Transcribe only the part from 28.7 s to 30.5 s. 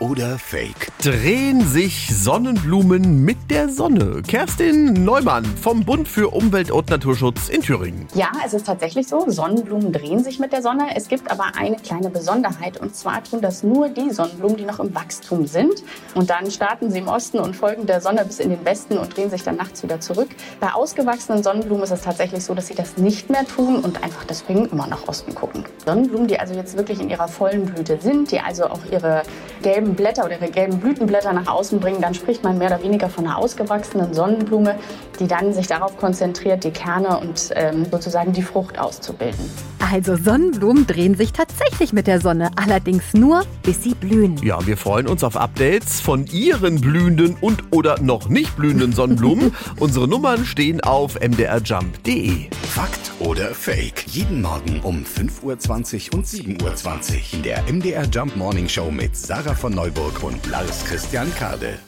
ihre gelben Blätter oder ihre